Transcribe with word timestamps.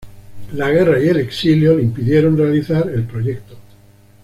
La 0.53 0.71
guerra 0.71 0.99
y 0.99 1.09
el 1.09 1.17
exilio 1.19 1.75
le 1.75 1.83
impidieron 1.83 2.35
realizar 2.35 2.89
el 2.89 3.03
proyecto. 3.03 3.55